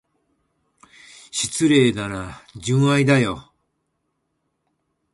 [1.29, 3.53] 失礼だな、純愛だよ。